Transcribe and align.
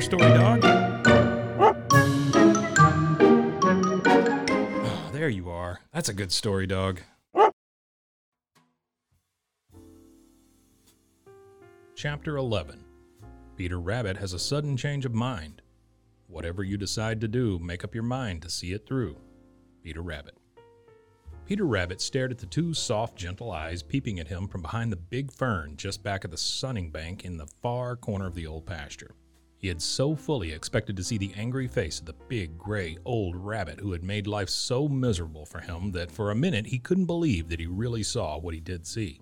Story 0.00 0.22
dog. 0.22 0.60
Oh, 4.84 5.10
there 5.12 5.28
you 5.28 5.50
are. 5.50 5.80
That's 5.92 6.08
a 6.08 6.14
good 6.14 6.30
story 6.30 6.68
dog. 6.68 7.00
Chapter 11.96 12.36
11 12.36 12.84
Peter 13.56 13.80
Rabbit 13.80 14.16
has 14.18 14.32
a 14.32 14.38
sudden 14.38 14.76
change 14.76 15.04
of 15.04 15.12
mind. 15.14 15.62
Whatever 16.28 16.62
you 16.62 16.76
decide 16.76 17.20
to 17.20 17.28
do, 17.28 17.58
make 17.58 17.82
up 17.82 17.92
your 17.92 18.04
mind 18.04 18.42
to 18.42 18.50
see 18.50 18.72
it 18.72 18.86
through. 18.86 19.16
Peter 19.82 20.00
Rabbit. 20.00 20.38
Peter 21.44 21.64
Rabbit 21.64 22.00
stared 22.00 22.30
at 22.30 22.38
the 22.38 22.46
two 22.46 22.72
soft, 22.72 23.16
gentle 23.16 23.50
eyes 23.50 23.82
peeping 23.82 24.20
at 24.20 24.28
him 24.28 24.46
from 24.46 24.62
behind 24.62 24.92
the 24.92 24.96
big 24.96 25.32
fern 25.32 25.74
just 25.76 26.04
back 26.04 26.22
of 26.24 26.30
the 26.30 26.36
sunning 26.36 26.90
bank 26.90 27.24
in 27.24 27.36
the 27.36 27.48
far 27.60 27.96
corner 27.96 28.28
of 28.28 28.36
the 28.36 28.46
old 28.46 28.64
pasture. 28.64 29.16
He 29.58 29.66
had 29.66 29.82
so 29.82 30.14
fully 30.14 30.52
expected 30.52 30.96
to 30.96 31.04
see 31.04 31.18
the 31.18 31.32
angry 31.36 31.66
face 31.66 31.98
of 31.98 32.06
the 32.06 32.14
big, 32.28 32.56
gray, 32.56 32.96
old 33.04 33.34
rabbit 33.34 33.80
who 33.80 33.90
had 33.90 34.04
made 34.04 34.28
life 34.28 34.48
so 34.48 34.88
miserable 34.88 35.44
for 35.44 35.58
him 35.58 35.90
that 35.92 36.12
for 36.12 36.30
a 36.30 36.36
minute 36.36 36.66
he 36.66 36.78
couldn't 36.78 37.06
believe 37.06 37.48
that 37.48 37.58
he 37.58 37.66
really 37.66 38.04
saw 38.04 38.38
what 38.38 38.54
he 38.54 38.60
did 38.60 38.86
see. 38.86 39.20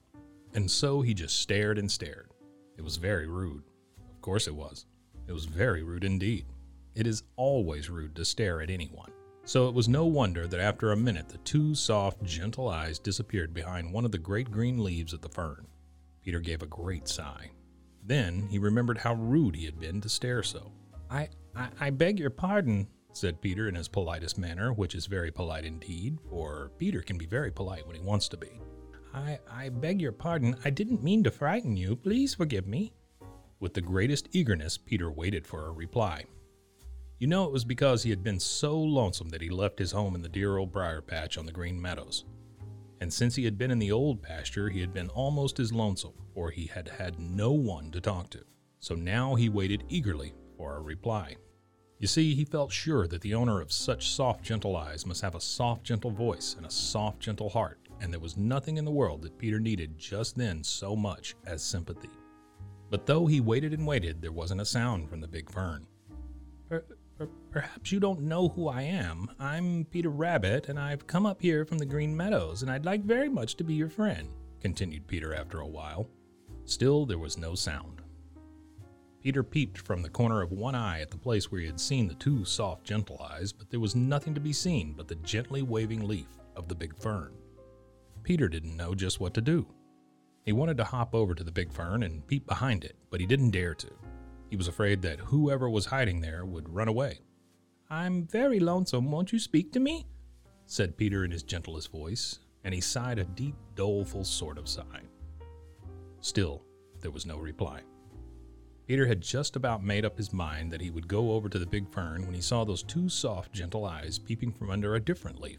And 0.52 0.70
so 0.70 1.00
he 1.00 1.14
just 1.14 1.40
stared 1.40 1.78
and 1.78 1.90
stared. 1.90 2.30
It 2.76 2.84
was 2.84 2.98
very 2.98 3.26
rude. 3.26 3.62
Of 4.14 4.20
course 4.20 4.46
it 4.46 4.54
was. 4.54 4.84
It 5.26 5.32
was 5.32 5.46
very 5.46 5.82
rude 5.82 6.04
indeed. 6.04 6.44
It 6.94 7.06
is 7.06 7.22
always 7.36 7.88
rude 7.88 8.14
to 8.16 8.24
stare 8.24 8.60
at 8.60 8.70
anyone. 8.70 9.12
So 9.44 9.68
it 9.68 9.74
was 9.74 9.88
no 9.88 10.04
wonder 10.04 10.46
that 10.46 10.60
after 10.60 10.92
a 10.92 10.96
minute 10.96 11.28
the 11.28 11.38
two 11.38 11.74
soft, 11.74 12.22
gentle 12.24 12.68
eyes 12.68 12.98
disappeared 12.98 13.54
behind 13.54 13.92
one 13.92 14.04
of 14.04 14.12
the 14.12 14.18
great 14.18 14.50
green 14.50 14.82
leaves 14.82 15.12
of 15.12 15.22
the 15.22 15.28
fern. 15.28 15.66
Peter 16.22 16.40
gave 16.40 16.62
a 16.62 16.66
great 16.66 17.08
sigh. 17.08 17.50
Then 18.06 18.46
he 18.48 18.58
remembered 18.58 18.98
how 18.98 19.14
rude 19.14 19.56
he 19.56 19.64
had 19.64 19.80
been 19.80 20.00
to 20.00 20.08
stare 20.08 20.42
so. 20.42 20.70
I, 21.10 21.28
I, 21.56 21.68
I 21.80 21.90
beg 21.90 22.20
your 22.20 22.30
pardon, 22.30 22.86
said 23.12 23.40
Peter 23.40 23.68
in 23.68 23.74
his 23.74 23.88
politest 23.88 24.38
manner, 24.38 24.72
which 24.72 24.94
is 24.94 25.06
very 25.06 25.32
polite 25.32 25.64
indeed, 25.64 26.18
for 26.30 26.70
Peter 26.78 27.02
can 27.02 27.18
be 27.18 27.26
very 27.26 27.50
polite 27.50 27.86
when 27.86 27.96
he 27.96 28.02
wants 28.02 28.28
to 28.28 28.36
be. 28.36 28.60
I, 29.12 29.40
I 29.50 29.70
beg 29.70 30.00
your 30.00 30.12
pardon. 30.12 30.56
I 30.64 30.70
didn't 30.70 31.02
mean 31.02 31.24
to 31.24 31.30
frighten 31.30 31.76
you. 31.76 31.96
Please 31.96 32.34
forgive 32.34 32.66
me. 32.66 32.92
With 33.58 33.74
the 33.74 33.80
greatest 33.80 34.28
eagerness, 34.32 34.78
Peter 34.78 35.10
waited 35.10 35.46
for 35.46 35.66
a 35.66 35.72
reply. 35.72 36.26
You 37.18 37.26
know, 37.26 37.44
it 37.44 37.52
was 37.52 37.64
because 37.64 38.02
he 38.02 38.10
had 38.10 38.22
been 38.22 38.38
so 38.38 38.78
lonesome 38.78 39.30
that 39.30 39.40
he 39.40 39.48
left 39.48 39.78
his 39.78 39.92
home 39.92 40.14
in 40.14 40.22
the 40.22 40.28
dear 40.28 40.58
old 40.58 40.70
briar 40.70 41.00
patch 41.00 41.38
on 41.38 41.46
the 41.46 41.52
green 41.52 41.80
meadows. 41.80 42.24
And 43.00 43.12
since 43.12 43.34
he 43.34 43.44
had 43.44 43.58
been 43.58 43.70
in 43.70 43.78
the 43.78 43.92
old 43.92 44.22
pasture, 44.22 44.68
he 44.68 44.80
had 44.80 44.94
been 44.94 45.08
almost 45.10 45.60
as 45.60 45.72
lonesome, 45.72 46.14
for 46.34 46.50
he 46.50 46.66
had 46.66 46.88
had 46.88 47.18
no 47.18 47.52
one 47.52 47.90
to 47.90 48.00
talk 48.00 48.30
to. 48.30 48.44
So 48.80 48.94
now 48.94 49.34
he 49.34 49.48
waited 49.48 49.84
eagerly 49.88 50.34
for 50.56 50.76
a 50.76 50.80
reply. 50.80 51.36
You 51.98 52.06
see, 52.06 52.34
he 52.34 52.44
felt 52.44 52.72
sure 52.72 53.06
that 53.08 53.22
the 53.22 53.34
owner 53.34 53.60
of 53.60 53.72
such 53.72 54.10
soft, 54.10 54.44
gentle 54.44 54.76
eyes 54.76 55.06
must 55.06 55.22
have 55.22 55.34
a 55.34 55.40
soft, 55.40 55.82
gentle 55.82 56.10
voice 56.10 56.54
and 56.56 56.66
a 56.66 56.70
soft, 56.70 57.20
gentle 57.20 57.48
heart, 57.48 57.78
and 58.00 58.12
there 58.12 58.20
was 58.20 58.36
nothing 58.36 58.76
in 58.76 58.84
the 58.84 58.90
world 58.90 59.22
that 59.22 59.38
Peter 59.38 59.58
needed 59.58 59.98
just 59.98 60.36
then 60.36 60.62
so 60.62 60.94
much 60.94 61.34
as 61.46 61.62
sympathy. 61.62 62.10
But 62.90 63.06
though 63.06 63.26
he 63.26 63.40
waited 63.40 63.72
and 63.72 63.86
waited, 63.86 64.20
there 64.20 64.32
wasn't 64.32 64.60
a 64.60 64.66
sound 64.66 65.08
from 65.08 65.20
the 65.20 65.28
big 65.28 65.50
fern. 65.50 65.86
Er, 66.70 66.84
Per- 67.18 67.26
per- 67.26 67.32
perhaps 67.50 67.92
you 67.92 67.98
don't 67.98 68.22
know 68.22 68.48
who 68.48 68.68
I 68.68 68.82
am. 68.82 69.30
I'm 69.38 69.86
Peter 69.90 70.10
Rabbit, 70.10 70.68
and 70.68 70.78
I've 70.78 71.06
come 71.06 71.24
up 71.24 71.40
here 71.40 71.64
from 71.64 71.78
the 71.78 71.86
Green 71.86 72.14
Meadows, 72.14 72.62
and 72.62 72.70
I'd 72.70 72.84
like 72.84 73.04
very 73.04 73.28
much 73.28 73.56
to 73.56 73.64
be 73.64 73.74
your 73.74 73.88
friend, 73.88 74.28
continued 74.60 75.06
Peter 75.06 75.34
after 75.34 75.60
a 75.60 75.66
while. 75.66 76.10
Still, 76.66 77.06
there 77.06 77.18
was 77.18 77.38
no 77.38 77.54
sound. 77.54 78.02
Peter 79.22 79.42
peeped 79.42 79.78
from 79.78 80.02
the 80.02 80.10
corner 80.10 80.42
of 80.42 80.52
one 80.52 80.74
eye 80.74 81.00
at 81.00 81.10
the 81.10 81.16
place 81.16 81.50
where 81.50 81.60
he 81.60 81.66
had 81.66 81.80
seen 81.80 82.06
the 82.06 82.14
two 82.14 82.44
soft, 82.44 82.84
gentle 82.84 83.20
eyes, 83.30 83.52
but 83.52 83.70
there 83.70 83.80
was 83.80 83.96
nothing 83.96 84.34
to 84.34 84.40
be 84.40 84.52
seen 84.52 84.92
but 84.92 85.08
the 85.08 85.16
gently 85.16 85.62
waving 85.62 86.06
leaf 86.06 86.28
of 86.54 86.68
the 86.68 86.74
big 86.74 86.94
fern. 86.96 87.32
Peter 88.22 88.48
didn't 88.48 88.76
know 88.76 88.94
just 88.94 89.20
what 89.20 89.32
to 89.34 89.40
do. 89.40 89.66
He 90.44 90.52
wanted 90.52 90.76
to 90.76 90.84
hop 90.84 91.14
over 91.14 91.34
to 91.34 91.42
the 91.42 91.50
big 91.50 91.72
fern 91.72 92.02
and 92.02 92.26
peep 92.26 92.46
behind 92.46 92.84
it, 92.84 92.94
but 93.10 93.20
he 93.20 93.26
didn't 93.26 93.50
dare 93.50 93.74
to. 93.74 93.90
He 94.50 94.56
was 94.56 94.68
afraid 94.68 95.02
that 95.02 95.18
whoever 95.18 95.68
was 95.68 95.86
hiding 95.86 96.20
there 96.20 96.44
would 96.44 96.68
run 96.68 96.88
away. 96.88 97.20
I'm 97.90 98.26
very 98.26 98.60
lonesome. 98.60 99.10
Won't 99.10 99.32
you 99.32 99.38
speak 99.38 99.72
to 99.72 99.80
me? 99.80 100.06
said 100.66 100.96
Peter 100.96 101.24
in 101.24 101.30
his 101.30 101.42
gentlest 101.42 101.92
voice, 101.92 102.40
and 102.64 102.74
he 102.74 102.80
sighed 102.80 103.18
a 103.18 103.24
deep, 103.24 103.54
doleful 103.74 104.24
sort 104.24 104.58
of 104.58 104.68
sigh. 104.68 105.02
Still, 106.20 106.62
there 107.00 107.12
was 107.12 107.26
no 107.26 107.38
reply. 107.38 107.82
Peter 108.86 109.06
had 109.06 109.20
just 109.20 109.56
about 109.56 109.84
made 109.84 110.04
up 110.04 110.16
his 110.16 110.32
mind 110.32 110.72
that 110.72 110.80
he 110.80 110.90
would 110.90 111.08
go 111.08 111.32
over 111.32 111.48
to 111.48 111.58
the 111.58 111.66
big 111.66 111.88
fern 111.88 112.24
when 112.24 112.34
he 112.34 112.40
saw 112.40 112.64
those 112.64 112.82
two 112.82 113.08
soft, 113.08 113.52
gentle 113.52 113.84
eyes 113.84 114.18
peeping 114.18 114.52
from 114.52 114.70
under 114.70 114.94
a 114.94 115.00
different 115.00 115.40
leaf. 115.40 115.58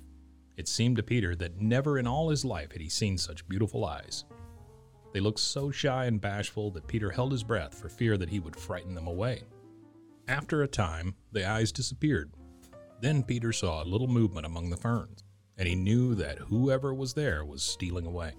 It 0.56 0.68
seemed 0.68 0.96
to 0.98 1.04
Peter 1.04 1.36
that 1.36 1.62
never 1.62 2.00
in 2.00 2.08
all 2.08 2.30
his 2.30 2.46
life 2.46 2.72
had 2.72 2.82
he 2.82 2.90
seen 2.90 3.18
such 3.18 3.48
beautiful 3.48 3.86
eyes. 3.86 4.26
They 5.18 5.22
looked 5.22 5.40
so 5.40 5.72
shy 5.72 6.06
and 6.06 6.22
bashful 6.22 6.70
that 6.70 6.86
Peter 6.86 7.10
held 7.10 7.32
his 7.32 7.44
breath 7.44 7.74
for 7.74 7.90
fear 7.90 8.20
that 8.20 8.30
he 8.30 8.40
would 8.40 8.56
frighten 8.56 8.94
them 8.94 9.08
away. 9.08 9.46
After 10.28 10.62
a 10.62 10.68
time, 10.68 11.16
the 11.32 11.44
eyes 11.44 11.72
disappeared. 11.72 12.30
Then 13.02 13.24
Peter 13.24 13.52
saw 13.52 13.82
a 13.82 13.90
little 13.90 14.06
movement 14.08 14.46
among 14.46 14.70
the 14.70 14.78
ferns, 14.78 15.24
and 15.58 15.68
he 15.68 15.74
knew 15.74 16.14
that 16.14 16.38
whoever 16.38 16.94
was 16.94 17.16
there 17.16 17.44
was 17.44 17.64
stealing 17.64 18.06
away. 18.06 18.34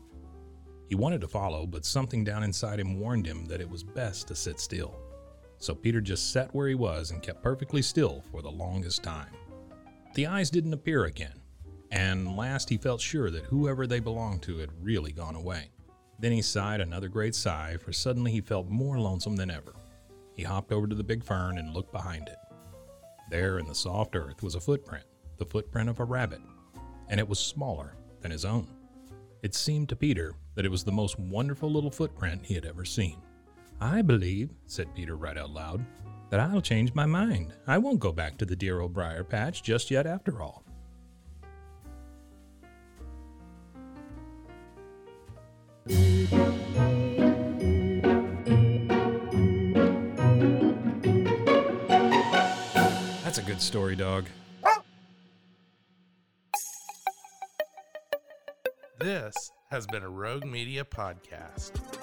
He 0.89 0.95
wanted 0.95 1.21
to 1.23 1.27
follow, 1.27 1.67
but 1.67 1.85
something 1.85 2.23
down 2.23 2.45
inside 2.45 2.79
him 2.79 3.01
warned 3.01 3.27
him 3.27 3.47
that 3.47 3.61
it 3.61 3.69
was 3.69 3.83
best 3.83 4.29
to 4.29 4.37
sit 4.37 4.61
still. 4.61 5.01
So 5.59 5.75
Peter 5.75 6.01
just 6.01 6.33
sat 6.33 6.55
where 6.55 6.69
he 6.69 6.77
was 6.77 7.11
and 7.11 7.21
kept 7.21 7.43
perfectly 7.43 7.83
still 7.83 8.23
for 8.31 8.41
the 8.41 8.53
longest 8.53 9.03
time. 9.03 9.33
The 10.15 10.29
eyes 10.29 10.49
didn't 10.49 10.75
appear 10.75 11.07
again, 11.07 11.43
and 11.91 12.37
last 12.37 12.69
he 12.69 12.79
felt 12.79 13.01
sure 13.01 13.33
that 13.33 13.47
whoever 13.47 13.89
they 13.89 13.99
belonged 13.99 14.43
to 14.43 14.59
had 14.59 14.71
really 14.81 15.11
gone 15.11 15.35
away. 15.35 15.73
Then 16.19 16.33
he 16.33 16.43
sighed 16.43 16.81
another 16.81 17.09
great 17.09 17.35
sigh, 17.35 17.77
for 17.77 17.93
suddenly 17.93 18.33
he 18.33 18.41
felt 18.41 18.69
more 18.69 18.99
lonesome 18.99 19.37
than 19.37 19.51
ever. 19.51 19.75
He 20.35 20.43
hopped 20.43 20.73
over 20.73 20.87
to 20.87 20.95
the 20.95 21.05
big 21.05 21.25
fern 21.25 21.59
and 21.59 21.73
looked 21.73 21.93
behind 21.93 22.29
it. 22.29 22.39
There 23.31 23.59
in 23.59 23.67
the 23.67 23.75
soft 23.75 24.17
earth 24.17 24.43
was 24.43 24.55
a 24.55 24.61
footprint, 24.61 25.05
the 25.37 25.47
footprint 25.47 25.89
of 25.89 26.01
a 26.01 26.05
rabbit, 26.05 26.41
and 27.09 27.21
it 27.21 27.29
was 27.29 27.39
smaller 27.39 27.95
than 28.21 28.31
his 28.31 28.45
own. 28.45 28.67
It 29.43 29.55
seemed 29.55 29.89
to 29.91 29.97
Peter 29.97 30.35
that 30.55 30.65
it 30.65 30.71
was 30.71 30.83
the 30.83 30.93
most 30.93 31.19
wonderful 31.19 31.71
little 31.71 31.91
footprint 31.91 32.45
he 32.45 32.55
had 32.55 32.65
ever 32.65 32.85
seen. 32.85 33.19
I 33.81 34.03
believe, 34.03 34.51
said 34.67 34.95
Peter 34.95 35.17
right 35.17 35.39
out 35.39 35.51
loud, 35.51 35.85
that 36.31 36.41
I'll 36.41 36.61
change 36.61 36.95
my 36.95 37.07
mind. 37.07 37.55
I 37.67 37.79
won't 37.79 38.01
go 38.01 38.13
back 38.13 38.37
to 38.39 38.45
the 38.45 38.57
dear 38.57 38.81
old 38.81 38.93
briar 38.93 39.23
patch 39.23 39.63
just 39.63 39.91
yet 39.91 40.07
after 40.07 40.43
all. 40.43 40.65
Good 53.59 53.65
story, 53.65 53.97
dog. 53.97 54.25
This 59.01 59.35
has 59.73 59.85
been 59.89 60.05
a 60.05 60.09
Rogue 60.09 60.45
Media 60.45 60.85
podcast. 60.85 61.98